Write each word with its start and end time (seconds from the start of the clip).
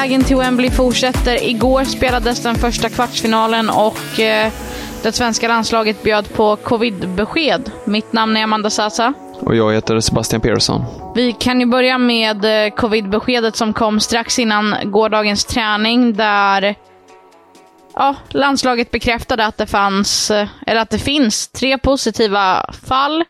Vägen 0.00 0.24
till 0.24 0.36
Wembley 0.36 0.70
fortsätter. 0.70 1.44
Igår 1.48 1.84
spelades 1.84 2.42
den 2.42 2.54
första 2.54 2.88
kvartsfinalen 2.88 3.70
och 3.70 4.20
eh, 4.20 4.52
det 5.02 5.12
svenska 5.12 5.48
landslaget 5.48 6.02
bjöd 6.02 6.34
på 6.34 6.56
covid-besked. 6.56 7.70
Mitt 7.84 8.12
namn 8.12 8.36
är 8.36 8.42
Amanda 8.42 8.70
Sasa. 8.70 9.14
Och 9.40 9.56
jag 9.56 9.72
heter 9.72 10.00
Sebastian 10.00 10.40
Persson. 10.40 10.84
Vi 11.14 11.32
kan 11.32 11.60
ju 11.60 11.66
börja 11.66 11.98
med 11.98 12.44
eh, 12.44 12.74
covid-beskedet 12.74 13.56
som 13.56 13.72
kom 13.72 14.00
strax 14.00 14.38
innan 14.38 14.74
gårdagens 14.84 15.44
träning 15.44 16.12
där 16.14 16.74
ja, 17.94 18.14
landslaget 18.28 18.90
bekräftade 18.90 19.46
att 19.46 19.58
det 19.58 19.66
fanns, 19.66 20.30
eh, 20.30 20.48
eller 20.66 20.80
att 20.80 20.90
det 20.90 20.98
finns, 20.98 21.48
tre 21.48 21.78
positiva 21.78 22.70
fall 22.86 23.24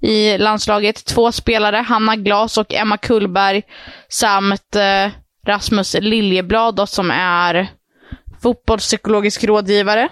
i 0.00 0.38
landslaget. 0.38 1.04
Två 1.04 1.32
spelare, 1.32 1.76
Hanna 1.76 2.16
Glas 2.16 2.58
och 2.58 2.74
Emma 2.74 2.96
Kullberg, 2.96 3.62
samt 4.08 4.76
eh, 4.76 5.12
Rasmus 5.46 5.96
Liljeblad 6.00 6.74
då, 6.74 6.86
som 6.86 7.10
är 7.10 7.68
fotbollspsykologisk 8.42 9.44
rådgivare. 9.44 10.08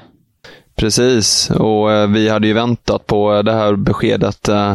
Precis, 0.77 1.51
och 1.51 1.93
eh, 1.93 2.09
vi 2.09 2.29
hade 2.29 2.47
ju 2.47 2.53
väntat 2.53 3.07
på 3.07 3.35
eh, 3.35 3.43
det 3.43 3.53
här 3.53 3.77
beskedet 3.77 4.49
eh, 4.49 4.75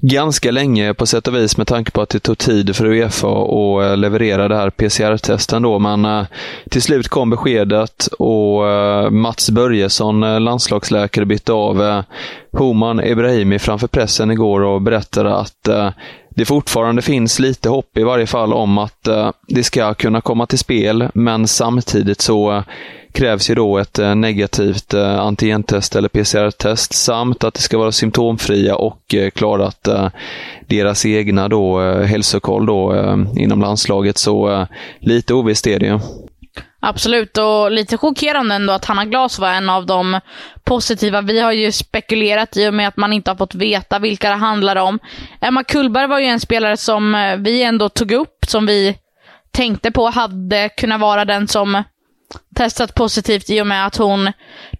ganska 0.00 0.50
länge 0.50 0.94
på 0.94 1.06
sätt 1.06 1.28
och 1.28 1.34
vis 1.34 1.56
med 1.56 1.66
tanke 1.66 1.90
på 1.90 2.02
att 2.02 2.08
det 2.08 2.18
tog 2.20 2.38
tid 2.38 2.76
för 2.76 2.86
Uefa 2.86 3.28
att 3.28 3.82
eh, 3.82 3.96
leverera 3.96 4.48
det 4.48 4.56
här 4.56 4.70
PCR-testen 4.70 5.62
då. 5.62 5.78
Men 5.78 6.04
eh, 6.04 6.24
till 6.70 6.82
slut 6.82 7.08
kom 7.08 7.30
beskedet 7.30 8.06
och 8.06 8.68
eh, 8.68 9.10
Mats 9.10 9.50
Börjesson, 9.50 10.44
landslagsläkare, 10.44 11.24
bytte 11.24 11.52
av 11.52 12.02
Homan 12.52 13.00
Ebrahimi 13.00 13.58
framför 13.58 13.86
pressen 13.86 14.30
igår 14.30 14.60
och 14.60 14.82
berättade 14.82 15.36
att 15.36 15.68
det 16.34 16.44
fortfarande 16.44 17.02
finns 17.02 17.38
lite 17.38 17.68
hopp 17.68 17.98
i 17.98 18.02
varje 18.02 18.26
fall 18.26 18.52
om 18.52 18.78
att 18.78 19.08
eh, 19.08 19.30
det 19.48 19.64
ska 19.64 19.94
kunna 19.94 20.20
komma 20.20 20.46
till 20.46 20.58
spel, 20.58 21.08
men 21.14 21.48
samtidigt 21.48 22.20
så 22.20 22.56
eh, 22.56 22.62
krävs 23.12 23.50
ju 23.50 23.54
då 23.54 23.78
ett 23.78 23.98
eh, 23.98 24.14
negativt 24.14 24.94
antigentest 24.94 25.96
eller 25.96 26.08
PCR-test 26.08 26.92
samt 26.92 27.44
att 27.44 27.54
det 27.54 27.60
ska 27.60 27.78
vara 27.78 27.92
symptomfria 27.92 28.76
och 28.76 29.14
klarat 29.34 29.88
deras 30.66 31.06
egna 31.06 31.48
då, 31.48 31.80
hälsokoll 31.80 32.66
då, 32.66 32.94
inom 33.36 33.60
landslaget. 33.60 34.18
Så 34.18 34.66
lite 35.00 35.34
ovisst 35.34 35.66
är 35.66 35.78
det 35.78 35.86
ju. 35.86 35.98
Absolut, 36.84 37.38
och 37.38 37.70
lite 37.70 37.96
chockerande 37.96 38.54
ändå 38.54 38.72
att 38.72 38.84
Hanna 38.84 39.04
Glas 39.04 39.38
var 39.38 39.48
en 39.48 39.70
av 39.70 39.86
de 39.86 40.20
positiva. 40.64 41.20
Vi 41.20 41.40
har 41.40 41.52
ju 41.52 41.72
spekulerat 41.72 42.56
i 42.56 42.68
och 42.68 42.74
med 42.74 42.88
att 42.88 42.96
man 42.96 43.12
inte 43.12 43.30
har 43.30 43.36
fått 43.36 43.54
veta 43.54 43.98
vilka 43.98 44.28
det 44.28 44.34
handlar 44.34 44.76
om. 44.76 44.98
Emma 45.40 45.64
Kullberg 45.64 46.06
var 46.06 46.18
ju 46.18 46.26
en 46.26 46.40
spelare 46.40 46.76
som 46.76 47.14
eh, 47.14 47.36
vi 47.36 47.62
ändå 47.62 47.88
tog 47.88 48.12
upp, 48.12 48.44
som 48.46 48.66
vi 48.66 48.96
tänkte 49.50 49.90
på 49.90 50.10
hade 50.10 50.68
kunnat 50.68 51.00
vara 51.00 51.24
den 51.24 51.48
som 51.48 51.82
testat 52.56 52.94
positivt 52.94 53.50
i 53.50 53.62
och 53.62 53.66
med 53.66 53.86
att 53.86 53.96
hon 53.96 54.32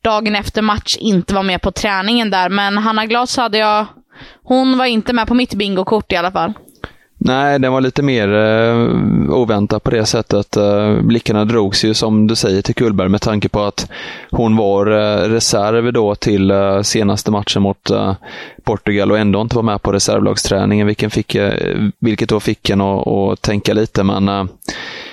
dagen 0.02 0.36
efter 0.36 0.62
match 0.62 0.96
inte 1.00 1.34
var 1.34 1.42
med 1.42 1.62
på 1.62 1.72
träningen 1.72 2.30
där. 2.30 2.48
Men 2.48 2.78
Hanna 2.78 3.06
Glas 3.06 3.36
hade 3.36 3.58
jag... 3.58 3.86
Hon 4.42 4.78
var 4.78 4.84
inte 4.84 5.12
med 5.12 5.26
på 5.26 5.34
mitt 5.34 5.54
bingokort 5.54 6.12
i 6.12 6.16
alla 6.16 6.32
fall. 6.32 6.52
Nej, 7.24 7.58
den 7.58 7.72
var 7.72 7.80
lite 7.80 8.02
mer 8.02 8.34
eh, 8.34 8.88
oväntad 9.30 9.82
på 9.82 9.90
det 9.90 10.06
sättet. 10.06 10.56
Eh, 10.56 11.00
blickarna 11.00 11.44
drogs 11.44 11.84
ju 11.84 11.94
som 11.94 12.26
du 12.26 12.34
säger 12.34 12.62
till 12.62 12.74
Kullberg 12.74 13.08
med 13.08 13.20
tanke 13.20 13.48
på 13.48 13.62
att 13.62 13.90
hon 14.30 14.56
var 14.56 14.86
eh, 14.86 15.28
reserv 15.28 15.92
då 15.92 16.14
till 16.14 16.50
eh, 16.50 16.80
senaste 16.80 17.30
matchen 17.30 17.62
mot 17.62 17.90
eh, 17.90 18.14
Portugal 18.64 19.10
och 19.10 19.18
ändå 19.18 19.40
inte 19.40 19.56
var 19.56 19.62
med 19.62 19.82
på 19.82 19.92
reservlagsträningen, 19.92 20.86
vilken 20.86 21.10
fick, 21.10 21.34
eh, 21.34 21.78
vilket 21.98 22.28
då 22.28 22.40
fick 22.40 22.70
en 22.70 22.80
att, 22.80 23.42
tänka 23.42 23.74
lite. 23.74 24.02
Men 24.02 24.28
eh, 24.28 24.44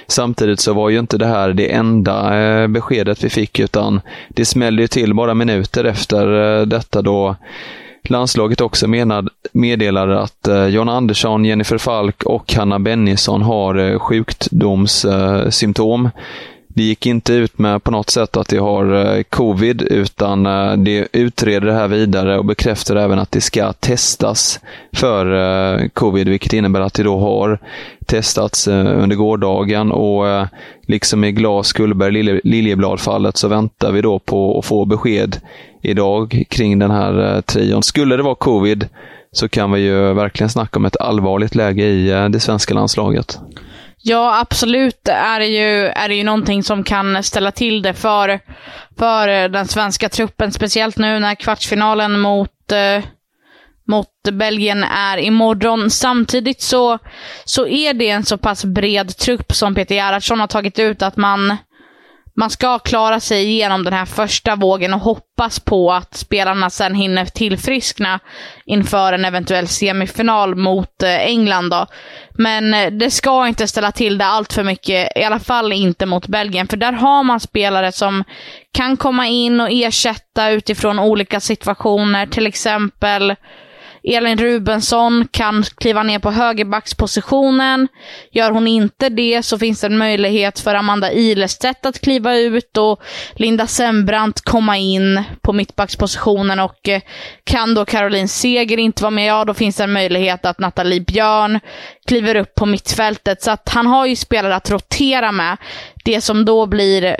Samtidigt 0.07 0.59
så 0.59 0.73
var 0.73 0.89
ju 0.89 0.99
inte 0.99 1.17
det 1.17 1.25
här 1.25 1.53
det 1.53 1.73
enda 1.73 2.39
eh, 2.39 2.67
beskedet 2.67 3.23
vi 3.23 3.29
fick, 3.29 3.59
utan 3.59 4.01
det 4.29 4.45
smällde 4.45 4.81
ju 4.81 4.87
till 4.87 5.13
bara 5.13 5.33
minuter 5.33 5.83
efter 5.83 6.57
eh, 6.59 6.65
detta 6.65 7.01
då 7.01 7.35
landslaget 8.03 8.61
också 8.61 8.87
menad, 8.87 9.29
meddelade 9.51 10.19
att 10.19 10.47
eh, 10.47 10.65
John 10.65 10.89
Andersson, 10.89 11.45
Jennifer 11.45 11.77
Falk 11.77 12.23
och 12.23 12.53
Hanna 12.53 12.79
Bennison 12.79 13.41
har 13.41 13.75
eh, 13.75 13.99
sjukdomssymptom. 13.99 16.09
Det 16.73 16.83
gick 16.83 17.05
inte 17.05 17.33
ut 17.33 17.59
med 17.59 17.83
på 17.83 17.91
något 17.91 18.09
sätt 18.09 18.37
att 18.37 18.47
de 18.47 18.57
har 18.57 19.17
eh, 19.17 19.23
covid, 19.23 19.81
utan 19.81 20.45
eh, 20.45 20.73
de 20.73 21.07
utreder 21.11 21.67
det 21.67 21.73
här 21.73 21.87
vidare 21.87 22.37
och 22.37 22.45
bekräftar 22.45 22.95
även 22.95 23.19
att 23.19 23.31
det 23.31 23.41
ska 23.41 23.73
testas 23.73 24.59
för 24.93 25.25
eh, 25.33 25.87
covid, 25.87 26.29
vilket 26.29 26.53
innebär 26.53 26.81
att 26.81 26.93
de 26.93 27.03
då 27.03 27.19
har 27.19 27.59
testats 28.05 28.67
under 28.67 29.15
gårdagen 29.15 29.91
och 29.91 30.47
liksom 30.87 31.23
i 31.23 31.31
Glas, 31.31 31.73
Gullberg 31.73 32.11
Lilje, 32.11 32.41
Liljeblad-fallet 32.43 33.37
så 33.37 33.47
väntar 33.47 33.91
vi 33.91 34.01
då 34.01 34.19
på 34.19 34.59
att 34.59 34.65
få 34.65 34.85
besked 34.85 35.41
idag 35.81 36.45
kring 36.49 36.79
den 36.79 36.91
här 36.91 37.41
trion. 37.41 37.83
Skulle 37.83 38.17
det 38.17 38.23
vara 38.23 38.35
covid 38.35 38.87
så 39.31 39.49
kan 39.49 39.71
vi 39.71 39.79
ju 39.79 40.13
verkligen 40.13 40.49
snacka 40.49 40.79
om 40.79 40.85
ett 40.85 40.97
allvarligt 40.97 41.55
läge 41.55 41.83
i 41.83 42.29
det 42.29 42.39
svenska 42.39 42.73
landslaget. 42.73 43.39
Ja, 44.01 44.39
absolut 44.39 45.07
är 45.07 45.39
det 45.39 45.45
ju, 45.47 45.85
är 45.85 46.09
det 46.09 46.15
ju 46.15 46.23
någonting 46.23 46.63
som 46.63 46.83
kan 46.83 47.23
ställa 47.23 47.51
till 47.51 47.81
det 47.81 47.93
för, 47.93 48.39
för 48.97 49.27
eh, 49.27 49.49
den 49.49 49.67
svenska 49.67 50.09
truppen. 50.09 50.51
Speciellt 50.51 50.97
nu 50.97 51.19
när 51.19 51.35
kvartsfinalen 51.35 52.19
mot, 52.19 52.71
eh, 52.71 53.03
mot 53.87 54.07
Belgien 54.31 54.83
är 54.83 55.17
imorgon. 55.17 55.89
Samtidigt 55.89 56.61
så, 56.61 56.99
så 57.45 57.67
är 57.67 57.93
det 57.93 58.09
en 58.09 58.23
så 58.23 58.37
pass 58.37 58.65
bred 58.65 59.17
trupp 59.17 59.53
som 59.53 59.75
Peter 59.75 59.95
Gerhardsson 59.95 60.39
har 60.39 60.47
tagit 60.47 60.79
ut 60.79 61.01
att 61.01 61.17
man, 61.17 61.57
man 62.39 62.49
ska 62.49 62.79
klara 62.79 63.19
sig 63.19 63.43
igenom 63.43 63.83
den 63.83 63.93
här 63.93 64.05
första 64.05 64.55
vågen 64.55 64.93
och 64.93 64.99
hoppas 64.99 65.59
på 65.59 65.91
att 65.93 66.15
spelarna 66.15 66.69
sen 66.69 66.95
hinner 66.95 67.25
tillfriskna 67.25 68.19
inför 68.65 69.13
en 69.13 69.25
eventuell 69.25 69.67
semifinal 69.67 70.55
mot 70.55 71.03
eh, 71.03 71.27
England. 71.27 71.69
Då. 71.69 71.85
Men 72.31 72.73
eh, 72.73 72.91
det 72.91 73.11
ska 73.11 73.47
inte 73.47 73.67
ställa 73.67 73.91
till 73.91 74.17
det 74.17 74.25
allt 74.25 74.53
för 74.53 74.63
mycket, 74.63 75.17
i 75.17 75.23
alla 75.23 75.39
fall 75.39 75.73
inte 75.73 76.05
mot 76.05 76.27
Belgien, 76.27 76.67
för 76.67 76.77
där 76.77 76.91
har 76.91 77.23
man 77.23 77.39
spelare 77.39 77.91
som 77.91 78.23
kan 78.71 78.97
komma 78.97 79.27
in 79.27 79.61
och 79.61 79.69
ersätta 79.71 80.49
utifrån 80.49 80.99
olika 80.99 81.39
situationer, 81.39 82.25
till 82.25 82.47
exempel 82.47 83.35
Elin 84.03 84.37
Rubensson 84.37 85.27
kan 85.31 85.63
kliva 85.63 86.03
ner 86.03 86.19
på 86.19 86.31
högerbackspositionen. 86.31 87.87
Gör 88.31 88.51
hon 88.51 88.67
inte 88.67 89.09
det 89.09 89.43
så 89.43 89.59
finns 89.59 89.81
det 89.81 89.87
en 89.87 89.97
möjlighet 89.97 90.59
för 90.59 90.75
Amanda 90.75 91.11
Ilestedt 91.11 91.85
att 91.85 92.01
kliva 92.01 92.35
ut 92.35 92.77
och 92.77 93.01
Linda 93.35 93.67
Sembrant 93.67 94.41
komma 94.41 94.77
in 94.77 95.23
på 95.41 95.53
mittbackspositionen 95.53 96.59
och 96.59 96.89
eh, 96.89 97.01
kan 97.43 97.75
då 97.75 97.85
Caroline 97.85 98.27
Seger 98.27 98.77
inte 98.77 99.03
vara 99.03 99.11
med, 99.11 99.25
ja 99.25 99.45
då 99.45 99.53
finns 99.53 99.75
det 99.75 99.83
en 99.83 99.93
möjlighet 99.93 100.45
att 100.45 100.59
Nathalie 100.59 101.01
Björn 101.01 101.59
kliver 102.07 102.35
upp 102.35 102.55
på 102.55 102.65
mittfältet. 102.65 103.41
Så 103.41 103.51
att 103.51 103.69
han 103.69 103.87
har 103.87 104.05
ju 104.05 104.15
spelare 104.15 104.55
att 104.55 104.71
rotera 104.71 105.31
med. 105.31 105.57
Det 106.05 106.21
som 106.21 106.45
då 106.45 106.65
blir 106.65 107.15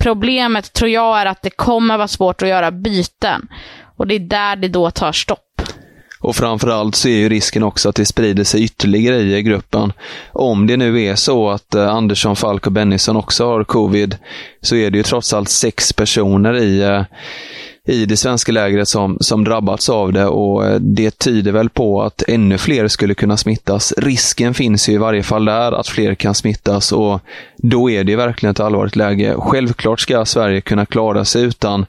problemet 0.00 0.72
tror 0.72 0.90
jag 0.90 1.20
är 1.20 1.26
att 1.26 1.42
det 1.42 1.50
kommer 1.50 1.96
vara 1.96 2.08
svårt 2.08 2.42
att 2.42 2.48
göra 2.48 2.70
byten. 2.70 3.48
Och 3.96 4.06
det 4.06 4.14
är 4.14 4.18
där 4.18 4.56
det 4.56 4.68
då 4.68 4.90
tar 4.90 5.12
stopp. 5.12 5.49
Och 6.20 6.36
framförallt 6.36 6.94
så 6.94 7.08
är 7.08 7.16
ju 7.16 7.28
risken 7.28 7.62
också 7.62 7.88
att 7.88 7.94
det 7.94 8.06
sprider 8.06 8.44
sig 8.44 8.64
ytterligare 8.64 9.20
i 9.20 9.42
gruppen. 9.42 9.92
Om 10.32 10.66
det 10.66 10.76
nu 10.76 11.02
är 11.02 11.14
så 11.14 11.50
att 11.50 11.74
eh, 11.74 11.88
Andersson, 11.88 12.36
Falk 12.36 12.66
och 12.66 12.72
Bennison 12.72 13.16
också 13.16 13.46
har 13.46 13.64
covid, 13.64 14.16
så 14.60 14.76
är 14.76 14.90
det 14.90 14.96
ju 14.96 15.02
trots 15.02 15.32
allt 15.32 15.48
sex 15.48 15.92
personer 15.92 16.56
i 16.56 16.82
eh, 16.82 17.02
i 17.84 18.06
det 18.06 18.16
svenska 18.16 18.52
lägret 18.52 18.88
som, 18.88 19.18
som 19.20 19.44
drabbats 19.44 19.88
av 19.88 20.12
det 20.12 20.26
och 20.26 20.66
eh, 20.66 20.80
det 20.80 21.18
tyder 21.18 21.52
väl 21.52 21.68
på 21.70 22.02
att 22.02 22.22
ännu 22.28 22.58
fler 22.58 22.88
skulle 22.88 23.14
kunna 23.14 23.36
smittas. 23.36 23.94
Risken 23.96 24.54
finns 24.54 24.88
ju 24.88 24.92
i 24.92 24.98
varje 24.98 25.22
fall 25.22 25.44
där 25.44 25.72
att 25.72 25.88
fler 25.88 26.14
kan 26.14 26.34
smittas 26.34 26.92
och 26.92 27.20
då 27.56 27.90
är 27.90 28.04
det 28.04 28.16
verkligen 28.16 28.50
ett 28.50 28.60
allvarligt 28.60 28.96
läge. 28.96 29.34
Självklart 29.38 30.00
ska 30.00 30.24
Sverige 30.24 30.60
kunna 30.60 30.86
klara 30.86 31.24
sig 31.24 31.42
utan 31.42 31.86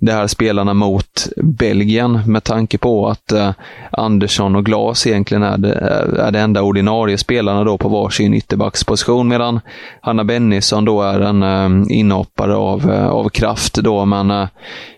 de 0.00 0.12
här 0.12 0.26
spelarna 0.26 0.74
mot 0.74 1.28
Belgien 1.36 2.20
med 2.26 2.44
tanke 2.44 2.78
på 2.78 3.08
att 3.08 3.32
eh, 3.32 3.50
Andersson 3.90 4.56
och 4.56 4.64
Glas 4.64 5.06
egentligen 5.06 5.42
är 5.42 5.58
det, 5.58 5.72
eh, 5.72 6.26
är 6.26 6.30
det 6.30 6.40
enda 6.40 6.62
ordinarie 6.62 7.18
spelarna 7.18 7.64
då 7.64 7.78
på 7.78 7.88
varsin 7.88 8.34
ytterbacksposition 8.34 9.28
medan 9.28 9.60
Hanna 10.00 10.24
Bennison 10.24 10.84
då 10.84 11.02
är 11.02 11.20
en 11.20 11.42
eh, 11.42 11.96
inhoppare 11.96 12.54
av, 12.54 12.90
eh, 12.90 13.06
av 13.06 13.28
kraft 13.28 13.74
då. 13.74 14.04
Men, 14.04 14.30
eh, 14.30 14.48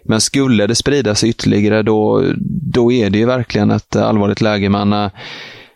men 0.05 0.21
skulle 0.21 0.67
det 0.67 0.75
sprida 0.75 1.15
sig 1.15 1.31
ytterligare 1.31 1.83
då, 1.83 2.25
då 2.73 2.93
är 2.93 3.11
det 3.11 3.19
ju 3.19 3.27
verkligen 3.27 3.71
ett 3.71 3.97
allvarligt 3.97 4.41
läge. 4.41 4.69
Men 4.69 4.93
eh, 4.93 5.11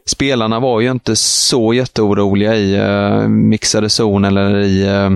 spelarna 0.06 0.60
var 0.60 0.80
ju 0.80 0.90
inte 0.90 1.16
så 1.16 1.74
jätteoroliga 1.74 2.56
i 2.56 2.74
eh, 2.74 3.28
mixade 3.28 3.88
zon 3.88 4.24
eller 4.24 4.58
i 4.58 4.86
eh, 4.86 5.10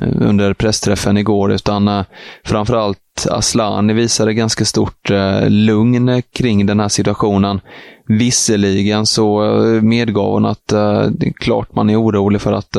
Eh, 0.00 0.28
under 0.28 0.54
pressträffen 0.54 1.18
igår, 1.18 1.52
utan 1.52 1.88
eh, 1.88 2.04
framförallt 2.44 3.26
Aslani 3.30 3.92
visade 3.92 4.34
ganska 4.34 4.64
stort 4.64 5.10
eh, 5.10 5.50
lugn 5.50 6.22
kring 6.34 6.66
den 6.66 6.80
här 6.80 6.88
situationen. 6.88 7.60
Visserligen 8.06 9.06
så 9.06 9.40
medgav 9.82 10.32
hon 10.32 10.46
att 10.46 10.68
det 11.10 11.26
är 11.26 11.32
klart 11.32 11.74
man 11.74 11.90
är 11.90 12.02
orolig 12.02 12.40
för 12.40 12.52
att 12.52 12.76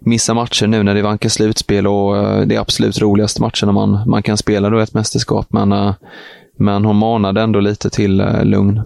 missa 0.00 0.34
matcher 0.34 0.66
nu 0.66 0.82
när 0.82 0.94
det 0.94 1.02
vankas 1.02 1.32
slutspel 1.32 1.86
och 1.86 2.14
det 2.46 2.54
är 2.54 2.60
absolut 2.60 3.00
roligaste 3.00 3.40
matcherna 3.40 3.72
man, 3.72 4.10
man 4.10 4.22
kan 4.22 4.36
spela 4.36 4.70
då 4.70 4.78
ett 4.78 4.94
mästerskap. 4.94 5.46
Men, 5.50 5.94
men 6.58 6.84
hon 6.84 6.96
manade 6.96 7.42
ändå 7.42 7.60
lite 7.60 7.90
till 7.90 8.24
lugn. 8.42 8.82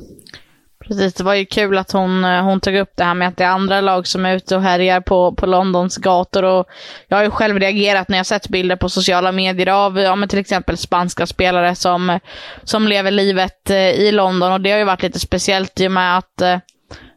Precis, 0.88 1.14
det 1.14 1.24
var 1.24 1.34
ju 1.34 1.44
kul 1.44 1.78
att 1.78 1.92
hon, 1.92 2.24
eh, 2.24 2.42
hon 2.42 2.60
tog 2.60 2.74
upp 2.74 2.90
det 2.96 3.04
här 3.04 3.14
med 3.14 3.28
att 3.28 3.36
det 3.36 3.44
är 3.44 3.48
andra 3.48 3.80
lag 3.80 4.06
som 4.06 4.26
är 4.26 4.36
ute 4.36 4.56
och 4.56 4.62
härjar 4.62 5.00
på, 5.00 5.32
på 5.32 5.46
Londons 5.46 5.96
gator. 5.96 6.42
Och 6.42 6.66
jag 7.08 7.16
har 7.16 7.24
ju 7.24 7.30
själv 7.30 7.58
reagerat 7.58 8.08
när 8.08 8.16
jag 8.16 8.26
sett 8.26 8.48
bilder 8.48 8.76
på 8.76 8.88
sociala 8.88 9.32
medier 9.32 9.68
av 9.68 9.98
ja, 9.98 10.26
till 10.26 10.38
exempel 10.38 10.76
spanska 10.76 11.26
spelare 11.26 11.74
som, 11.74 12.18
som 12.64 12.88
lever 12.88 13.10
livet 13.10 13.70
eh, 13.70 13.90
i 13.90 14.12
London. 14.12 14.52
Och 14.52 14.60
det 14.60 14.70
har 14.70 14.78
ju 14.78 14.84
varit 14.84 15.02
lite 15.02 15.20
speciellt 15.20 15.80
i 15.80 15.88
och 15.88 15.92
med 15.92 16.18
att 16.18 16.40
eh, 16.40 16.58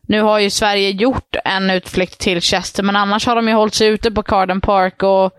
nu 0.08 0.22
har 0.22 0.40
ju 0.40 0.50
Sverige 0.50 0.90
gjort 0.90 1.36
en 1.46 1.70
utflykt 1.70 2.20
till 2.20 2.42
Chester, 2.42 2.84
men 2.84 2.96
annars 2.96 3.28
har 3.28 3.36
de 3.36 3.48
ju 3.48 3.54
hållit 3.54 3.74
sig 3.74 3.88
ute 3.88 4.12
på 4.12 4.24
Carden 4.24 4.62
Park. 4.62 5.04
och 5.04 5.34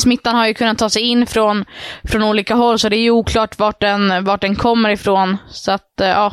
Smittan 0.00 0.34
har 0.34 0.46
ju 0.46 0.54
kunnat 0.54 0.78
ta 0.78 0.90
sig 0.90 1.02
in 1.02 1.26
från, 1.26 1.64
från 2.04 2.22
olika 2.22 2.54
håll, 2.54 2.78
så 2.78 2.88
det 2.88 2.96
är 2.96 3.02
ju 3.02 3.10
oklart 3.10 3.58
vart 3.58 3.80
den, 3.80 4.24
vart 4.24 4.40
den 4.40 4.56
kommer 4.56 4.90
ifrån. 4.90 5.36
Så 5.50 5.72
att, 5.72 6.00
eh, 6.00 6.08
ja, 6.08 6.32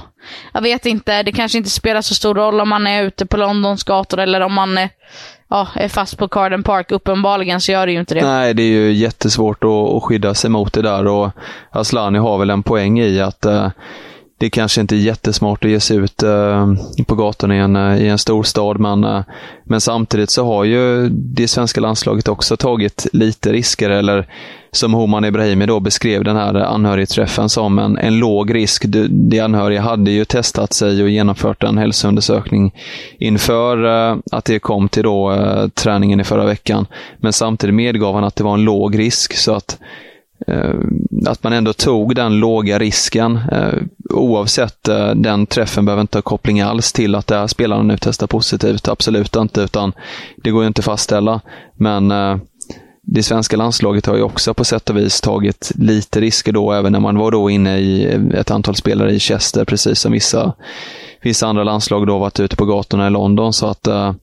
jag 0.54 0.62
vet 0.62 0.86
inte. 0.86 1.24
Det 1.24 1.31
kanske 1.31 1.57
inte 1.57 1.69
spelar 1.69 2.01
så 2.01 2.15
stor 2.15 2.36
roll 2.36 2.62
om 2.62 2.69
man 2.69 2.88
är 2.88 3.04
ute 3.04 3.25
på 3.25 3.38
Londons 3.38 3.83
gator 3.83 4.19
eller 4.19 4.42
om 4.42 4.54
man 4.54 4.77
är, 4.77 4.89
ja, 5.50 5.68
är 5.75 5.88
fast 5.88 6.18
på 6.18 6.27
Carden 6.27 6.63
Park. 6.63 6.92
Uppenbarligen 6.92 7.62
så 7.62 7.71
gör 7.71 7.86
det 7.86 7.92
ju 7.92 8.00
inte 8.00 8.15
det. 8.15 8.25
Nej, 8.25 8.54
det 8.54 8.63
är 8.63 8.68
ju 8.68 8.94
jättesvårt 8.94 9.63
att, 9.63 9.69
att 9.69 10.04
skydda 10.04 10.33
sig 10.33 10.50
mot 10.50 10.74
det 10.74 10.81
där 10.81 11.07
och 11.07 11.31
Aslani 11.71 12.19
har 12.19 12.38
väl 12.38 12.50
en 12.50 12.63
poäng 12.63 13.00
i 13.00 13.21
att 13.21 13.45
eh, 13.45 13.69
det 14.44 14.50
kanske 14.50 14.81
inte 14.81 14.95
är 14.95 15.00
jättesmart 15.00 15.66
att 15.66 15.72
ge 15.72 15.80
sig 15.80 15.98
ut 15.98 16.24
eh, 16.24 16.74
på 17.07 17.16
gatorna 17.16 17.56
i 17.56 17.60
en, 17.60 17.75
eh, 17.75 18.04
i 18.04 18.07
en 18.07 18.18
stor 18.18 18.44
stad, 18.44 18.80
men, 18.80 19.04
eh, 19.04 19.22
men 19.63 19.81
samtidigt 19.81 20.30
så 20.30 20.45
har 20.45 20.63
ju 20.63 21.10
det 21.10 21.48
svenska 21.48 21.81
landslaget 21.81 22.28
också 22.28 22.57
tagit 22.57 23.07
lite 23.13 23.51
risker, 23.51 23.90
eller 23.90 24.28
som 24.72 24.94
Homan 24.94 25.25
Ibrahimi 25.25 25.66
då 25.66 25.80
beskrev 25.80 26.24
den 26.24 26.36
här 26.36 26.56
anhörigträffen 26.56 27.50
som 27.50 27.80
en, 27.80 27.98
en 27.98 28.19
låg 28.19 28.56
risk. 28.56 28.86
De, 28.86 29.07
de 29.07 29.40
anhöriga 29.40 29.81
hade 29.81 30.12
ju 30.12 30.25
testat 30.25 30.74
sig 30.74 31.04
och 31.04 31.10
genomfört 31.10 31.63
en 31.63 31.78
hälsoundersökning 31.78 32.74
inför 33.18 33.78
att 34.31 34.45
det 34.45 34.60
kom 34.60 34.90
till 34.90 35.04
då, 35.04 35.36
träningen 35.74 36.19
i 36.19 36.24
förra 36.24 36.45
veckan. 36.45 36.86
Men 37.18 37.34
samtidigt 37.34 37.75
medgav 37.75 38.16
han 38.16 38.24
att 38.24 38.36
det 38.36 38.44
var 38.44 38.54
en 38.54 38.63
låg 38.63 39.00
risk, 39.00 39.34
så 39.34 39.56
att 39.56 39.80
Eh, 40.48 40.75
att 41.28 41.44
man 41.44 41.54
ändå 41.54 41.74
tog 41.74 42.16
den 42.16 42.40
låga 42.40 42.80
risken. 42.80 43.40
Eh, 43.51 43.74
oavsett 44.10 44.88
eh, 44.88 45.12
den 45.16 45.45
träffen 45.45 45.86
behöver 45.86 46.01
inte 46.01 46.18
ha 46.18 46.22
koppling 46.22 46.62
alls 46.62 46.94
till 46.94 47.16
att 47.16 47.28
det 47.28 47.36
här 47.36 47.48
spelaren 47.48 47.88
nu 47.88 47.98
testar 48.01 48.28
positivt. 48.28 48.88
Absolut 48.88 49.36
inte, 49.36 49.62
utan 49.62 49.94
det 50.44 50.51
går 50.51 50.63
ju 50.63 50.68
inte 50.68 50.80
att 50.80 50.86
fastställa. 50.86 51.42
Men 51.75 52.12
eh, 52.12 52.38
det 53.01 53.24
svenska 53.24 53.57
landslaget 53.57 54.06
har 54.06 54.16
ju 54.16 54.22
också 54.22 54.54
på 54.54 54.63
sätt 54.63 54.90
och 54.90 54.98
vis 54.98 55.22
tagit 55.22 55.72
lite 55.75 56.22
risker 56.22 56.51
då, 56.51 56.72
även 56.72 56.92
när 56.92 57.00
man 57.00 57.18
var 57.18 57.31
då 57.31 57.50
inne 57.50 57.80
i 57.80 58.06
ett 58.34 58.51
antal 58.51 58.75
spelare 58.75 59.12
i 59.12 59.19
Chester, 59.19 59.66
precis 59.66 60.00
som 60.00 60.12
vissa, 60.12 60.54
vissa 61.22 61.48
andra 61.48 61.63
landslag 61.63 62.07
då 62.07 62.19
varit 62.19 62.40
ute 62.40 62.56
på 62.56 62.66
gatorna 62.66 63.07
i 63.07 63.10
London. 63.10 63.54
Så 63.54 63.68
att 63.68 63.88
Eh, 63.88 64.13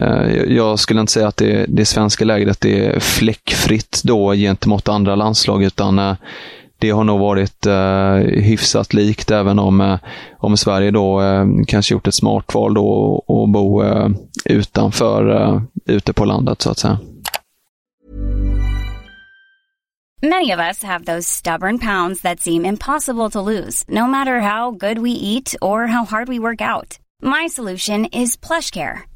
Eh, 0.00 0.42
jag 0.48 0.78
skulle 0.78 1.00
inte 1.00 1.12
säga 1.12 1.28
att 1.28 1.36
det, 1.36 1.66
det 1.68 1.84
svenska 1.84 2.24
lägret 2.24 2.64
är 2.64 3.00
fläckfritt 3.00 4.00
då 4.04 4.32
gentemot 4.34 4.88
andra 4.88 5.14
landslag, 5.14 5.62
utan 5.64 5.98
eh, 5.98 6.14
det 6.78 6.90
har 6.90 7.04
nog 7.04 7.20
varit 7.20 7.66
eh, 7.66 8.14
hyfsat 8.42 8.94
likt, 8.94 9.30
även 9.30 9.58
om, 9.58 9.80
eh, 9.80 9.98
om 10.38 10.56
Sverige 10.56 10.90
då 10.90 11.22
eh, 11.22 11.46
kanske 11.66 11.94
gjort 11.94 12.06
ett 12.06 12.14
smart 12.14 12.54
val 12.54 12.74
då 12.74 13.18
att 13.28 13.52
bo 13.52 13.82
eh, 13.82 14.08
utanför, 14.44 15.42
eh, 15.42 15.62
ute 15.86 16.12
på 16.12 16.24
landet 16.24 16.62
så 16.62 16.70
att 16.70 16.78
säga. 16.78 16.98
Many 20.22 20.54
of 20.54 20.58
us 20.58 20.82
have 20.82 21.04
those 21.04 21.28
stubborn 21.28 21.78
pounds 21.78 22.22
that 22.22 22.40
seem 22.40 22.64
impossible 22.64 23.30
to 23.30 23.42
lose, 23.42 23.84
no 23.88 24.06
matter 24.06 24.40
how 24.40 24.70
good 24.70 24.98
we 24.98 25.10
eat 25.10 25.54
or 25.60 25.86
how 25.86 26.04
hard 26.04 26.28
we 26.28 26.38
work 26.38 26.60
out. 26.60 26.98
My 27.22 27.48
solution 27.48 28.06
is 28.06 28.36
PlushCare. 28.36 29.15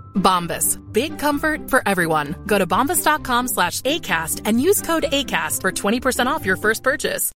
Bombas. 0.13 0.77
Big 0.93 1.19
comfort 1.19 1.69
for 1.69 1.81
everyone. 1.85 2.35
Go 2.45 2.57
to 2.57 2.65
bombas.com 2.65 3.47
slash 3.47 3.81
ACAST 3.81 4.41
and 4.45 4.61
use 4.61 4.81
code 4.81 5.03
ACAST 5.11 5.61
for 5.61 5.71
20% 5.71 6.25
off 6.27 6.45
your 6.45 6.57
first 6.57 6.83
purchase. 6.83 7.31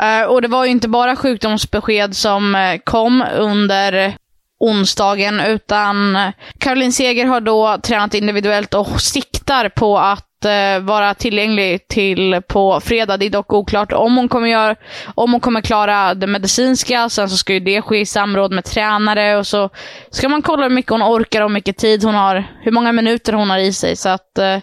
Uh, 0.00 0.22
och 0.30 0.42
det 0.42 0.48
var 0.48 0.64
ju 0.64 0.70
inte 0.70 0.88
bara 0.88 1.16
sjukdomsbesked 1.16 2.16
som 2.16 2.54
eh, 2.54 2.78
kom 2.84 3.24
under 3.32 4.16
onsdagen, 4.58 5.40
utan 5.40 6.18
Caroline 6.58 6.92
Seger 6.92 7.26
har 7.26 7.40
då 7.40 7.78
tränat 7.82 8.14
individuellt 8.14 8.74
och 8.74 9.00
siktar 9.00 9.68
på 9.68 9.98
att 9.98 10.33
eh, 10.44 10.80
vara 10.80 11.14
tillgänglig 11.14 11.88
till 11.88 12.40
på 12.48 12.80
fredag. 12.80 13.16
Det 13.16 13.26
är 13.26 13.30
dock 13.30 13.52
oklart 13.52 13.92
om 13.92 14.16
hon 14.16 14.28
kommer, 14.28 14.48
göra, 14.48 14.76
om 15.14 15.32
hon 15.32 15.40
kommer 15.40 15.60
klara 15.60 16.14
det 16.14 16.26
medicinska. 16.26 17.08
Sen 17.08 17.30
så 17.30 17.36
ska 17.36 17.52
ju 17.52 17.60
det 17.60 17.82
ske 17.82 18.00
i 18.00 18.06
samråd 18.06 18.52
med 18.52 18.64
tränare 18.64 19.36
och 19.36 19.46
så 19.46 19.70
ska 20.10 20.28
man 20.28 20.42
kolla 20.42 20.62
hur 20.62 20.74
mycket 20.74 20.90
hon 20.90 21.02
orkar 21.02 21.40
och 21.40 21.48
hur 21.48 21.54
mycket 21.54 21.76
tid 21.76 22.04
hon 22.04 22.14
har, 22.14 22.44
hur 22.60 22.72
många 22.72 22.92
minuter 22.92 23.32
hon 23.32 23.50
har 23.50 23.58
i 23.58 23.72
sig. 23.72 23.96
Så 23.96 24.08
att 24.08 24.38
eh, 24.38 24.58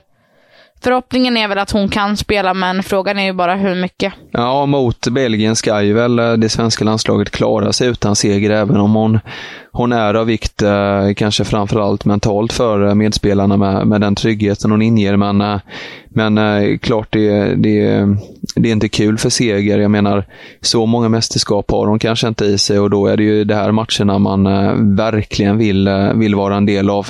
förhoppningen 0.83 1.37
är 1.37 1.47
väl 1.47 1.57
att 1.57 1.71
hon 1.71 1.89
kan 1.89 2.17
spela, 2.17 2.53
men 2.53 2.83
frågan 2.83 3.19
är 3.19 3.23
ju 3.23 3.33
bara 3.33 3.55
hur 3.55 3.75
mycket. 3.75 4.13
Ja, 4.31 4.65
mot 4.65 5.07
Belgien 5.07 5.55
ska 5.55 5.81
ju 5.81 5.93
väl 5.93 6.19
eh, 6.19 6.33
det 6.33 6.49
svenska 6.49 6.85
landslaget 6.85 7.29
klara 7.29 7.73
sig 7.73 7.87
utan 7.87 8.15
seger, 8.15 8.49
även 8.49 8.77
om 8.77 8.95
hon, 8.95 9.19
hon 9.71 9.91
är 9.91 10.13
av 10.13 10.25
vikt, 10.25 10.61
eh, 10.61 11.13
kanske 11.15 11.43
framförallt 11.43 12.05
mentalt 12.05 12.53
för 12.53 12.87
eh, 12.87 12.95
medspelarna 12.95 13.57
med, 13.57 13.87
med 13.87 14.01
den 14.01 14.15
tryggheten 14.15 14.71
hon 14.71 14.81
inger. 14.81 15.17
Men, 15.17 15.59
men 16.09 16.79
klart, 16.79 17.07
det, 17.09 17.55
det, 17.55 18.07
det 18.55 18.69
är 18.69 18.73
inte 18.73 18.89
kul 18.89 19.17
för 19.17 19.29
seger. 19.29 19.79
Jag 19.79 19.91
menar, 19.91 20.25
så 20.61 20.85
många 20.85 21.09
mästerskap 21.09 21.71
har 21.71 21.87
hon 21.87 21.99
kanske 21.99 22.27
inte 22.27 22.45
i 22.45 22.57
sig 22.57 22.79
och 22.79 22.89
då 22.89 23.07
är 23.07 23.17
det 23.17 23.23
ju 23.23 23.43
de 23.43 23.53
här 23.53 23.71
matcherna 23.71 24.19
man 24.19 24.43
verkligen 24.95 25.57
vill, 25.57 25.89
vill 26.15 26.35
vara 26.35 26.55
en 26.55 26.65
del 26.65 26.89
av 26.89 27.07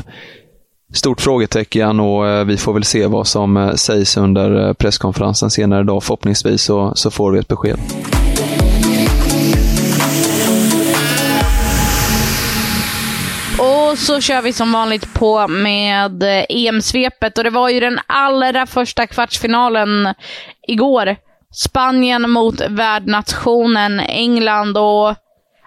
stort 0.93 1.21
frågetecken 1.21 1.99
och 1.99 2.27
eh, 2.27 2.45
vi 2.45 2.57
får 2.57 2.73
väl 2.73 2.83
se 2.83 3.07
vad 3.07 3.27
som 3.27 3.57
eh, 3.57 3.73
sägs 3.73 4.17
under 4.17 4.67
eh, 4.67 4.73
presskonferensen 4.73 5.49
senare 5.49 5.81
idag. 5.81 6.03
Förhoppningsvis 6.03 6.63
så, 6.63 6.91
så 6.95 7.11
får 7.11 7.31
vi 7.31 7.39
ett 7.39 7.47
besked. 7.47 7.79
Och 13.59 13.97
så 13.97 14.21
kör 14.21 14.41
vi 14.41 14.53
som 14.53 14.71
vanligt 14.71 15.13
på 15.13 15.47
med 15.47 16.23
EM-svepet 16.49 17.37
och 17.37 17.43
det 17.43 17.49
var 17.49 17.69
ju 17.69 17.79
den 17.79 17.99
allra 18.07 18.65
första 18.65 19.07
kvartsfinalen 19.07 20.13
igår. 20.67 21.15
Spanien 21.53 22.29
mot 22.29 22.61
värdnationen 22.69 23.99
England 23.99 24.77
och 24.77 25.15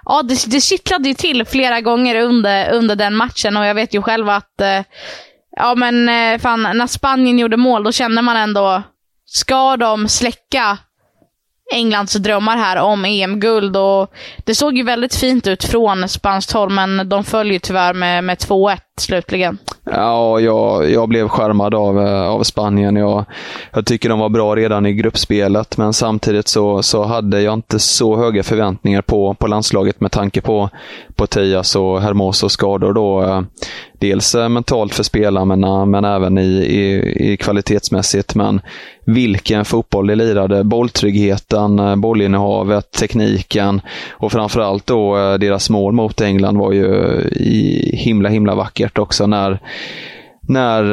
ja, 0.04 0.23
det, 0.23 0.50
det 0.50 0.61
kittlade 0.61 1.08
ju 1.08 1.14
till 1.14 1.44
flera 1.44 1.80
gånger 1.80 2.20
under, 2.20 2.73
under 2.73 2.96
den 2.96 3.16
matchen 3.16 3.56
och 3.56 3.66
jag 3.66 3.75
vet 3.75 3.94
ju 3.94 4.02
själv 4.02 4.28
att 4.28 4.61
eh, 4.61 4.82
ja 5.56 5.75
men 5.75 6.08
eh, 6.08 6.38
fan, 6.38 6.62
när 6.62 6.87
Spanien 6.87 7.38
gjorde 7.38 7.56
mål 7.56 7.84
då 7.84 7.92
kände 7.92 8.23
man 8.23 8.37
ändå, 8.37 8.82
ska 9.26 9.76
de 9.76 10.08
släcka 10.08 10.78
Englands 11.73 12.14
drömmar 12.14 12.56
här 12.56 12.76
om 12.76 13.04
EM-guld? 13.04 13.76
Och 13.76 14.14
det 14.44 14.54
såg 14.54 14.76
ju 14.76 14.82
väldigt 14.82 15.14
fint 15.14 15.46
ut 15.46 15.64
från 15.64 16.08
spanskt 16.08 16.52
håll, 16.52 16.70
men 16.70 17.08
de 17.08 17.25
följer 17.25 17.58
tyvärr 17.58 17.94
med, 17.94 18.25
med 18.25 18.38
2-1 18.38 18.78
slutligen. 19.01 19.59
Ja, 19.85 20.41
jag, 20.41 20.91
jag 20.91 21.09
blev 21.09 21.29
skärmad 21.29 21.75
av, 21.75 22.07
eh, 22.07 22.27
av 22.29 22.43
Spanien. 22.43 22.97
Jag, 22.97 23.25
jag 23.73 23.87
tycker 23.87 24.09
de 24.09 24.19
var 24.19 24.29
bra 24.29 24.57
redan 24.57 24.87
i 24.87 24.93
gruppspelet, 24.93 25.77
men 25.77 25.93
samtidigt 25.93 26.49
så, 26.49 26.83
så 26.83 27.05
hade 27.05 27.41
jag 27.41 27.55
inte 27.55 27.79
så 27.79 28.17
höga 28.17 28.43
förväntningar 28.43 29.03
på, 29.03 29.35
på 29.35 29.47
landslaget 29.47 30.01
med 30.01 30.13
tanke 30.13 30.41
på, 30.41 30.71
på 31.15 31.27
Tejas 31.27 31.77
och 31.77 32.01
Hermosos 32.01 32.53
skador. 32.53 32.93
Då. 32.93 33.23
Eh, 33.23 33.43
dels 33.99 34.35
eh, 34.35 34.49
mentalt 34.49 34.95
för 34.95 35.03
spelarna, 35.03 35.85
men 35.85 36.05
även 36.05 36.39
i, 36.39 36.43
i, 36.51 37.33
i 37.33 37.37
kvalitetsmässigt. 37.37 38.35
Men 38.35 38.61
vilken 39.07 39.65
fotboll 39.65 40.07
de 40.07 40.15
lirade. 40.15 40.65
Bolltryggheten, 40.65 42.01
bollinnehavet, 42.01 42.91
tekniken 42.91 43.81
och 44.11 44.33
framförallt 44.33 44.87
då 44.87 45.17
deras 45.37 45.71
mål 45.71 45.93
mot 45.93 46.21
England 46.21 46.59
var 46.59 46.73
ju 46.73 47.21
himla, 47.93 48.29
himla 48.29 48.55
vackert 48.55 48.84
vackert 48.85 48.99
också 48.99 49.26
när, 49.26 49.59
när 50.49 50.85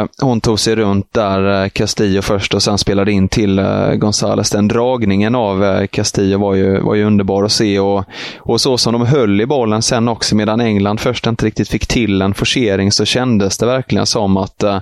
eh, 0.00 0.06
hon 0.22 0.40
tog 0.40 0.60
sig 0.60 0.76
runt 0.76 1.12
där, 1.12 1.62
eh, 1.64 1.68
Castillo 1.68 2.22
först 2.22 2.54
och 2.54 2.62
sen 2.62 2.78
spelade 2.78 3.12
in 3.12 3.28
till 3.28 3.58
eh, 3.58 3.92
Gonzales. 3.94 4.50
Den 4.50 4.68
dragningen 4.68 5.34
av 5.34 5.64
eh, 5.64 5.86
Castillo 5.86 6.38
var 6.38 6.54
ju, 6.54 6.80
var 6.80 6.94
ju 6.94 7.04
underbar 7.04 7.44
att 7.44 7.52
se 7.52 7.78
och, 7.78 8.04
och 8.38 8.60
så 8.60 8.78
som 8.78 8.92
de 8.92 9.06
höll 9.06 9.40
i 9.40 9.46
bollen 9.46 9.82
sen 9.82 10.08
också 10.08 10.36
medan 10.36 10.60
England 10.60 11.00
först 11.00 11.26
inte 11.26 11.46
riktigt 11.46 11.68
fick 11.68 11.86
till 11.86 12.22
en 12.22 12.34
forcering 12.34 12.92
så 12.92 13.04
kändes 13.04 13.58
det 13.58 13.66
verkligen 13.66 14.06
som 14.06 14.36
att 14.36 14.62
eh, 14.62 14.80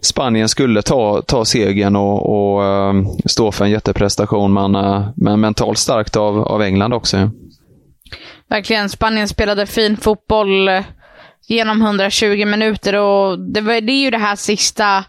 Spanien 0.00 0.48
skulle 0.48 0.82
ta, 0.82 1.22
ta 1.22 1.44
segern 1.44 1.96
och, 1.96 2.18
och 2.26 2.64
eh, 2.64 2.94
stå 3.26 3.52
för 3.52 3.64
en 3.64 3.70
jätteprestation 3.70 4.52
men, 4.52 4.74
eh, 4.74 5.08
men 5.16 5.40
mentalt 5.40 5.78
starkt 5.78 6.16
av, 6.16 6.38
av 6.38 6.62
England 6.62 6.92
också. 6.92 7.30
Verkligen, 8.48 8.88
Spanien 8.88 9.28
spelade 9.28 9.66
fin 9.66 9.96
fotboll 9.96 10.68
eh, 10.68 10.84
genom 11.48 11.82
120 11.82 12.44
minuter 12.46 12.94
och 12.94 13.38
det, 13.38 13.60
det 13.60 13.92
är 13.92 14.02
ju 14.02 14.10
det 14.10 14.18
här 14.18 14.36
sista 14.36 15.04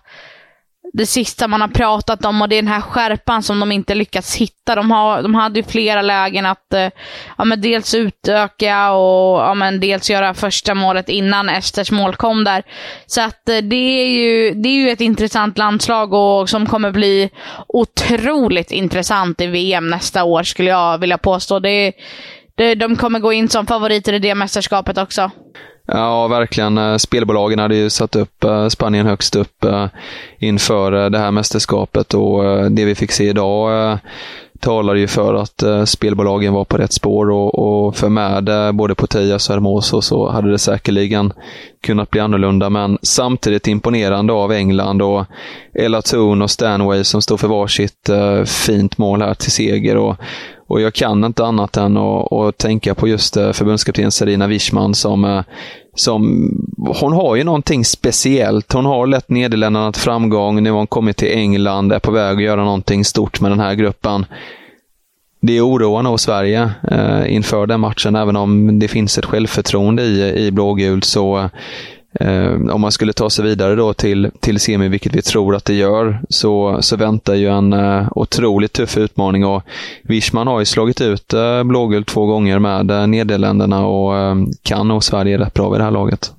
det 0.93 1.05
sista 1.05 1.47
man 1.47 1.61
har 1.61 1.67
pratat 1.67 2.25
om 2.25 2.41
och 2.41 2.49
det 2.49 2.55
är 2.55 2.61
den 2.61 2.71
här 2.71 2.81
skärpan 2.81 3.43
som 3.43 3.59
de 3.59 3.71
inte 3.71 3.95
lyckats 3.95 4.35
hitta. 4.35 4.75
De, 4.75 4.91
har, 4.91 5.21
de 5.21 5.35
hade 5.35 5.59
ju 5.59 5.63
flera 5.63 6.01
lägen 6.01 6.45
att 6.45 6.73
eh, 6.73 6.89
ja, 7.37 7.45
men 7.45 7.61
dels 7.61 7.95
utöka 7.95 8.91
och 8.91 9.39
ja, 9.39 9.53
men 9.53 9.79
dels 9.79 10.09
göra 10.09 10.33
första 10.33 10.75
målet 10.75 11.09
innan 11.09 11.49
Esters 11.49 11.91
mål 11.91 12.15
kom 12.15 12.43
där. 12.43 12.63
Så 13.05 13.21
att 13.21 13.49
eh, 13.49 13.57
det 13.57 13.75
är 13.75 14.07
ju, 14.07 14.51
det 14.53 14.69
är 14.69 14.73
ju 14.73 14.89
ett 14.89 15.01
intressant 15.01 15.57
landslag 15.57 16.13
och 16.13 16.49
som 16.49 16.65
kommer 16.65 16.91
bli 16.91 17.29
otroligt 17.67 18.71
intressant 18.71 19.41
i 19.41 19.47
VM 19.47 19.87
nästa 19.87 20.23
år 20.23 20.43
skulle 20.43 20.69
jag 20.69 20.97
vilja 20.97 21.17
påstå. 21.17 21.59
Det, 21.59 21.93
det, 22.55 22.75
de 22.75 22.95
kommer 22.95 23.19
gå 23.19 23.33
in 23.33 23.49
som 23.49 23.67
favoriter 23.67 24.13
i 24.13 24.19
det 24.19 24.35
mästerskapet 24.35 24.97
också. 24.97 25.31
Ja, 25.87 26.27
verkligen. 26.27 26.77
Eh, 26.77 26.97
spelbolagen 26.97 27.59
hade 27.59 27.75
ju 27.75 27.89
satt 27.89 28.15
upp 28.15 28.43
eh, 28.43 28.67
Spanien 28.67 29.05
högst 29.05 29.35
upp 29.35 29.63
eh, 29.63 29.87
inför 30.39 31.09
det 31.09 31.17
här 31.19 31.31
mästerskapet 31.31 32.13
och 32.13 32.71
det 32.71 32.85
vi 32.85 32.95
fick 32.95 33.11
se 33.11 33.29
idag 33.29 33.99
talar 34.59 34.95
ju 34.95 35.07
för 35.07 35.33
att 35.33 35.89
spelbolagen 35.89 36.53
var 36.53 36.65
på 36.65 36.77
rätt 36.77 36.93
spår 36.93 37.29
och, 37.31 37.95
för 37.95 38.09
med 38.09 38.75
både 38.75 38.95
Potias 38.95 39.49
och 39.49 39.55
Hermoso 39.55 40.01
så 40.01 40.29
hade 40.29 40.51
det 40.51 40.59
säkerligen 40.59 41.33
kunnat 41.83 42.09
bli 42.09 42.21
annorlunda. 42.21 42.69
Men 42.69 42.97
samtidigt 43.01 43.67
imponerande 43.67 44.33
av 44.33 44.51
England 44.51 45.01
och 45.01 45.25
Ella 45.73 46.01
Thun 46.01 46.41
och 46.41 46.51
Stanway 46.51 47.03
som 47.03 47.21
står 47.21 47.37
för 47.37 47.47
varsitt 47.47 48.09
fint 48.45 48.97
mål 48.97 49.21
här 49.21 49.33
till 49.33 49.51
seger. 49.51 49.97
Och 49.97 50.15
och 50.67 50.81
jag 50.81 50.93
kan 50.93 51.23
inte 51.23 51.45
annat 51.45 51.77
än 51.77 51.97
att, 51.97 52.31
att 52.31 52.57
tänka 52.57 52.95
på 52.95 53.07
just 53.07 53.37
eh, 53.37 53.51
förbundskapten 53.51 54.11
Serena 54.11 54.47
Wischman 54.47 54.95
som, 54.95 55.25
eh, 55.25 55.43
som, 55.93 56.51
hon 57.01 57.13
har 57.13 57.35
ju 57.35 57.43
någonting 57.43 57.85
speciellt. 57.85 58.73
Hon 58.73 58.85
har 58.85 59.07
lett 59.07 59.29
Nederländerna 59.29 59.91
till 59.91 60.01
framgång, 60.01 60.63
nu 60.63 60.71
har 60.71 60.77
hon 60.77 60.87
kommit 60.87 61.17
till 61.17 61.31
England, 61.31 61.91
är 61.91 61.99
på 61.99 62.11
väg 62.11 62.37
att 62.37 62.43
göra 62.43 62.63
någonting 62.63 63.05
stort 63.05 63.41
med 63.41 63.51
den 63.51 63.59
här 63.59 63.73
gruppen. 63.73 64.25
Det 65.41 65.61
oroar 65.61 66.03
nog 66.03 66.19
Sverige 66.19 66.71
eh, 66.91 67.33
inför 67.33 67.67
den 67.67 67.79
matchen, 67.79 68.15
även 68.15 68.35
om 68.35 68.79
det 68.79 68.87
finns 68.87 69.17
ett 69.17 69.25
självförtroende 69.25 70.03
i, 70.03 70.45
i 70.45 70.51
blågult 70.51 71.03
så 71.03 71.49
Eh, 72.19 72.53
om 72.53 72.81
man 72.81 72.91
skulle 72.91 73.13
ta 73.13 73.29
sig 73.29 73.45
vidare 73.45 73.75
då 73.75 73.93
till, 73.93 74.31
till 74.39 74.59
semi, 74.59 74.87
vilket 74.87 75.15
vi 75.15 75.21
tror 75.21 75.55
att 75.55 75.65
det 75.65 75.73
gör, 75.73 76.21
så, 76.29 76.77
så 76.81 76.97
väntar 76.97 77.33
ju 77.33 77.47
en 77.49 77.73
eh, 77.73 78.07
otroligt 78.11 78.73
tuff 78.73 78.97
utmaning. 78.97 79.45
och 79.45 79.63
Wischman 80.03 80.47
har 80.47 80.59
ju 80.59 80.65
slagit 80.65 81.01
ut 81.01 81.33
eh, 81.33 81.63
blågult 81.63 82.07
två 82.07 82.25
gånger 82.25 82.59
med 82.59 82.91
eh, 82.91 83.07
Nederländerna 83.07 83.85
och 83.85 84.17
eh, 84.17 84.35
kan 84.63 84.87
nog 84.87 85.03
Sverige 85.03 85.37
rätt 85.37 85.53
bra 85.53 85.69
vid 85.69 85.79
det 85.79 85.83
här 85.83 85.91
laget. 85.91 86.31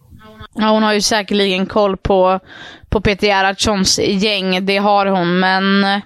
Ja, 0.54 0.68
hon 0.68 0.82
har 0.82 0.92
ju 0.92 1.00
säkerligen 1.00 1.66
koll 1.66 1.96
på, 1.96 2.40
på 2.88 3.00
Peter 3.00 3.26
Gerhardssons 3.26 3.98
gäng, 3.98 4.66
det 4.66 4.76
har 4.76 5.06
hon, 5.06 5.38
men 5.38 5.84
eh, 5.84 6.00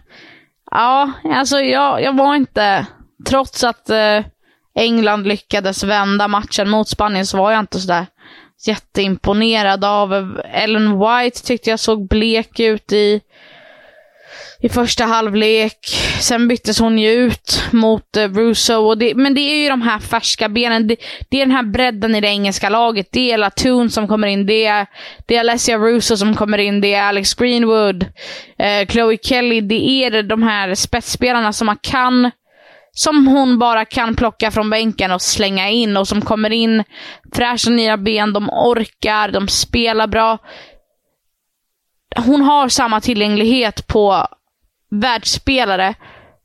ja, 0.70 1.12
alltså 1.24 1.60
jag, 1.60 2.02
jag 2.02 2.16
var 2.16 2.34
inte, 2.34 2.86
trots 3.26 3.64
att 3.64 3.90
eh, 3.90 4.24
England 4.74 5.26
lyckades 5.26 5.84
vända 5.84 6.28
matchen 6.28 6.70
mot 6.70 6.88
Spanien 6.88 7.26
så 7.26 7.38
var 7.38 7.50
jag 7.50 7.60
inte 7.60 7.80
sådär 7.80 8.06
jätteimponerad 8.68 9.84
av. 9.84 10.40
Ellen 10.52 10.98
White 10.98 11.42
tyckte 11.46 11.70
jag 11.70 11.80
såg 11.80 12.08
blek 12.08 12.60
ut 12.60 12.92
i, 12.92 13.20
i 14.60 14.68
första 14.68 15.04
halvlek. 15.04 15.78
Sen 16.20 16.48
byttes 16.48 16.78
hon 16.80 16.98
ju 16.98 17.10
ut 17.10 17.62
mot 17.70 18.16
eh, 18.16 18.28
Russo. 18.28 18.74
Och 18.74 18.98
det, 18.98 19.14
men 19.14 19.34
det 19.34 19.40
är 19.40 19.62
ju 19.62 19.68
de 19.68 19.82
här 19.82 19.98
färska 19.98 20.48
benen. 20.48 20.86
Det, 20.86 20.96
det, 21.28 21.36
är 21.36 21.46
den 21.46 21.56
här 21.56 21.62
bredden 21.62 22.14
i 22.14 22.20
det 22.20 22.28
engelska 22.28 22.68
laget. 22.68 23.08
Det 23.12 23.32
är 23.32 23.38
Latoon 23.38 23.90
som 23.90 24.08
kommer 24.08 24.26
in. 24.26 24.46
Det 24.46 24.66
är, 24.66 24.86
det 25.26 25.36
är 25.36 25.40
Alessia 25.40 25.78
Russo 25.78 26.16
som 26.16 26.34
kommer 26.34 26.58
in. 26.58 26.80
Det 26.80 26.94
är 26.94 27.02
Alex 27.02 27.34
Greenwood. 27.34 28.06
eh, 28.58 28.86
Chloe 28.88 29.18
Kelly. 29.22 29.60
Det 29.60 29.90
är 29.90 30.22
de 30.22 30.42
här 30.42 30.74
spetsspelarna 30.74 31.52
som 31.52 31.66
man 31.66 31.78
kan 31.82 32.30
som 32.92 33.26
hon 33.26 33.59
bara 33.59 33.85
kan 33.85 34.16
plocka 34.16 34.50
från 34.50 34.70
bänken 34.70 35.12
och 35.12 35.23
slänga 35.23 35.68
in 35.68 35.97
och 35.97 36.09
som 36.09 36.20
kommer 36.20 36.50
in 36.50 36.85
fräscha 37.35 37.70
nya 37.70 37.97
ben, 37.97 38.32
de 38.32 38.50
orkar, 38.50 39.28
de 39.28 39.49
spelar 39.49 40.06
bra. 40.06 40.38
Hon 42.16 42.42
har 42.42 42.68
samma 42.68 43.00
tillgänglighet 43.00 43.87
på 43.87 44.26
världsspelare 44.90 45.94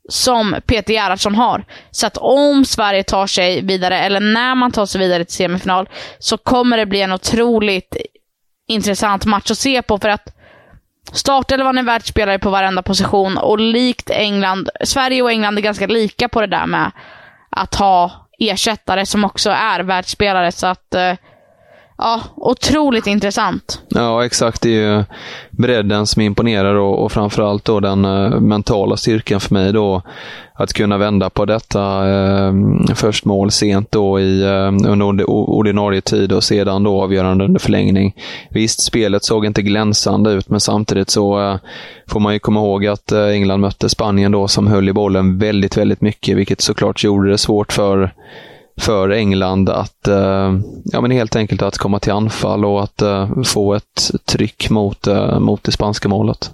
som 0.08 0.56
Peter 0.66 0.92
Gerhardsson 0.94 1.34
har. 1.34 1.64
Så 1.90 2.06
att 2.06 2.16
om 2.16 2.64
Sverige 2.64 3.02
tar 3.02 3.26
sig 3.26 3.62
vidare, 3.62 3.98
eller 3.98 4.20
när 4.20 4.54
man 4.54 4.72
tar 4.72 4.86
sig 4.86 4.98
vidare 4.98 5.24
till 5.24 5.34
semifinal, 5.34 5.88
så 6.18 6.38
kommer 6.38 6.76
det 6.76 6.86
bli 6.86 7.00
en 7.00 7.12
otroligt 7.12 7.96
intressant 8.68 9.24
match 9.24 9.50
att 9.50 9.58
se 9.58 9.82
på. 9.82 9.98
För 9.98 10.08
att 10.08 10.35
Startelvan 11.12 11.78
är 11.78 11.82
världsspelare 11.82 12.38
på 12.38 12.50
varenda 12.50 12.82
position 12.82 13.38
och 13.38 13.58
likt 13.58 14.10
England, 14.10 14.70
Sverige 14.84 15.22
och 15.22 15.30
England 15.30 15.58
är 15.58 15.62
ganska 15.62 15.86
lika 15.86 16.28
på 16.28 16.40
det 16.40 16.46
där 16.46 16.66
med 16.66 16.90
att 17.50 17.74
ha 17.74 18.28
ersättare 18.38 19.06
som 19.06 19.24
också 19.24 19.50
är 19.50 19.80
världsspelare. 19.80 20.52
Så 20.52 20.66
att, 20.66 20.94
eh, 20.94 21.14
ja, 21.98 22.20
otroligt 22.36 23.06
intressant. 23.06 23.80
Ja, 23.88 24.24
exakt. 24.24 24.62
Det 24.62 24.68
är 24.68 24.96
ju 24.96 25.04
bredden 25.50 26.06
som 26.06 26.22
imponerar 26.22 26.74
och, 26.74 27.04
och 27.04 27.12
framförallt 27.12 27.64
då 27.64 27.80
den 27.80 28.04
uh, 28.04 28.40
mentala 28.40 28.96
styrkan 28.96 29.40
för 29.40 29.54
mig 29.54 29.72
då. 29.72 30.02
Att 30.58 30.72
kunna 30.72 30.98
vända 30.98 31.30
på 31.30 31.44
detta 31.44 32.06
uh, 32.06 32.54
först 32.94 33.24
mål 33.24 33.50
sent 33.50 33.90
då 33.90 34.20
i, 34.20 34.44
uh, 34.44 34.92
under 35.02 35.30
ordinarie 35.30 36.00
tid 36.00 36.32
och 36.32 36.44
sedan 36.44 36.82
då 36.82 37.02
avgörande 37.02 37.44
under 37.44 37.60
förlängning. 37.60 38.14
Visst, 38.50 38.82
spelet 38.82 39.24
såg 39.24 39.46
inte 39.46 39.62
glänsande 39.62 40.30
ut, 40.30 40.48
men 40.48 40.60
samtidigt 40.60 41.10
så 41.10 41.58
får 42.06 42.20
man 42.20 42.32
ju 42.32 42.38
komma 42.38 42.60
ihåg 42.60 42.86
att 42.86 43.12
England 43.12 43.60
mötte 43.60 43.88
Spanien 43.88 44.32
då 44.32 44.48
som 44.48 44.66
höll 44.66 44.88
i 44.88 44.92
bollen 44.92 45.38
väldigt, 45.38 45.76
väldigt 45.76 46.00
mycket, 46.00 46.36
vilket 46.36 46.60
såklart 46.60 47.04
gjorde 47.04 47.30
det 47.30 47.38
svårt 47.38 47.72
för 47.72 48.12
för 48.80 49.10
England 49.10 49.68
att 49.68 50.08
eh, 50.08 50.58
ja, 50.84 51.00
men 51.00 51.10
helt 51.10 51.36
enkelt 51.36 51.62
att 51.62 51.78
komma 51.78 51.98
till 51.98 52.12
anfall 52.12 52.64
och 52.64 52.82
att 52.82 53.02
eh, 53.02 53.42
få 53.42 53.74
ett 53.74 54.10
tryck 54.24 54.70
mot, 54.70 55.06
eh, 55.06 55.38
mot 55.38 55.64
det 55.64 55.72
spanska 55.72 56.08
målet. 56.08 56.50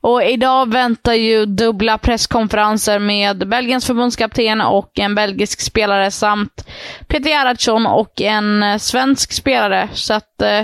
Och 0.00 0.24
idag 0.24 0.72
väntar 0.72 1.12
ju 1.12 1.46
dubbla 1.46 1.98
presskonferenser 1.98 2.98
med 2.98 3.48
Belgiens 3.48 3.86
förbundskapten 3.86 4.60
och 4.60 4.98
en 4.98 5.14
belgisk 5.14 5.60
spelare 5.60 6.10
samt 6.10 6.68
Peter 7.06 7.30
Gerhardsson 7.30 7.86
och 7.86 8.20
en 8.20 8.62
eh, 8.62 8.78
svensk 8.78 9.32
spelare. 9.32 9.88
Så 9.92 10.14
att 10.14 10.42
eh, 10.42 10.62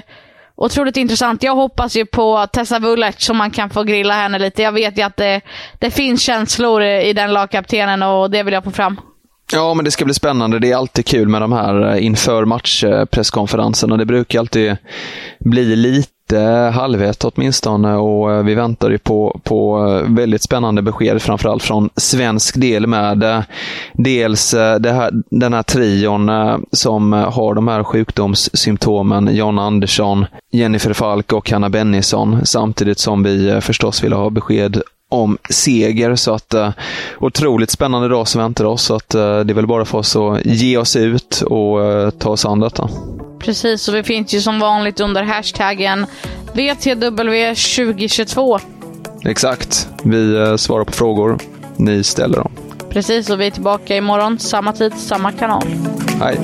otroligt 0.55 0.97
intressant. 0.97 1.43
Jag 1.43 1.55
hoppas 1.55 1.97
ju 1.97 2.07
på 2.07 2.47
Tessa 2.53 2.79
Vullert 2.79 3.21
så 3.21 3.35
man 3.35 3.51
kan 3.51 3.71
få 3.71 3.83
grilla 3.83 4.15
henne 4.15 4.39
lite. 4.39 4.63
Jag 4.63 4.73
vet 4.73 4.99
ju 4.99 5.03
att 5.03 5.17
det, 5.17 5.41
det 5.79 5.91
finns 5.91 6.23
känslor 6.23 6.83
i 6.83 7.13
den 7.13 7.33
lagkaptenen 7.33 8.03
och 8.03 8.31
det 8.31 8.43
vill 8.43 8.55
jag 8.55 8.65
få 8.65 8.71
fram. 8.71 9.01
Ja, 9.55 9.75
men 9.75 9.85
det 9.85 9.91
ska 9.91 10.05
bli 10.05 10.15
spännande. 10.15 10.59
Det 10.59 10.73
är 10.73 10.77
alltid 10.77 11.07
kul 11.07 11.29
med 11.29 11.41
de 11.43 11.53
här 11.53 11.93
eh, 11.93 12.07
inför 12.07 12.45
matchpresskonferenserna. 12.45 13.97
Det 13.97 14.05
brukar 14.05 14.39
alltid 14.39 14.77
bli 15.39 15.77
lite 15.77 16.71
halvhet 16.75 17.25
åtminstone 17.25 17.95
och 17.95 18.33
eh, 18.33 18.43
vi 18.43 18.55
väntar 18.55 18.91
ju 18.91 18.99
på, 18.99 19.41
på 19.45 19.89
eh, 19.89 20.15
väldigt 20.15 20.43
spännande 20.43 20.83
besked, 20.83 21.23
framförallt 21.23 21.63
från 21.63 21.91
svensk 21.97 22.61
del 22.61 22.87
med 22.87 23.45
dels 23.93 24.51
det 24.81 24.93
här, 24.93 25.11
den 25.31 25.53
här 25.53 25.63
trion 25.63 26.31
som 26.73 27.13
har 27.13 27.55
de 27.55 27.69
här 27.69 27.83
sjukdomssymptomen, 27.83 29.37
John 29.37 29.59
Andersson, 29.59 30.27
Jennifer 30.53 30.93
Falk 30.93 31.33
och 31.33 31.51
Hanna 31.51 31.69
Bennison, 31.69 32.47
samtidigt 32.47 32.99
som 32.99 33.23
vi 33.23 33.61
förstås 33.61 34.05
vill 34.05 34.13
ha 34.13 34.31
besked 34.31 34.83
om 35.13 35.39
seger. 35.51 36.17
Så 36.17 36.35
att 36.35 36.55
uh, 36.55 36.71
otroligt 37.21 37.71
spännande 37.71 38.09
dag 38.09 38.29
som 38.29 38.41
väntar 38.41 38.65
oss. 38.65 38.83
Så 38.83 38.95
att, 38.95 39.15
uh, 39.15 39.21
det 39.21 39.53
är 39.53 39.55
väl 39.55 39.67
bara 39.67 39.85
för 39.85 39.99
oss 39.99 40.17
att 40.17 40.47
ge 40.47 40.77
oss 40.77 40.97
ut 40.97 41.41
och 41.41 41.81
uh, 41.81 42.11
ta 42.11 42.31
oss 42.31 42.45
an 42.45 42.61
detta. 42.61 42.89
Precis, 43.39 43.89
och 43.89 43.95
vi 43.95 44.03
finns 44.03 44.35
ju 44.35 44.41
som 44.41 44.61
vanligt 44.61 45.01
under 45.01 45.23
hashtaggen 45.23 46.07
VTW2022. 46.53 48.61
Exakt. 49.25 49.89
Vi 50.03 50.55
svarar 50.59 50.85
på 50.85 50.93
frågor. 50.93 51.39
Ni 51.77 52.05
ställer 52.05 52.37
dem. 52.37 52.53
Precis, 52.91 53.31
och 53.31 53.41
vi 53.41 53.47
är 53.47 53.51
tillbaka 53.51 53.97
imorgon. 53.97 54.39
Samma 54.39 54.73
tid, 54.73 54.93
samma 54.99 55.33
kanal. 55.33 55.63
Hej. 56.21 56.39